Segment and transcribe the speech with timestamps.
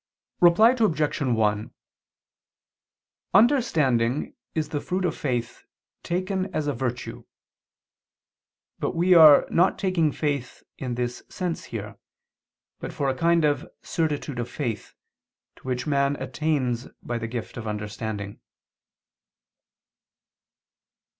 [0.39, 1.21] Reply Obj.
[1.21, 1.71] 1:
[3.35, 5.67] Understanding is the fruit of faith,
[6.01, 7.25] taken as a virtue.
[8.79, 11.99] But we are not taking faith in this sense here,
[12.79, 14.95] but for a kind of certitude of faith,
[15.57, 18.39] to which man attains by the gift of understanding.